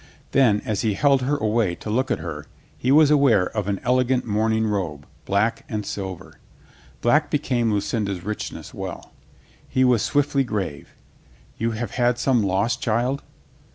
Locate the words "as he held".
0.65-1.21